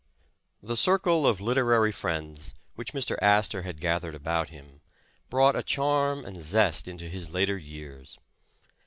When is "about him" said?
4.15-4.81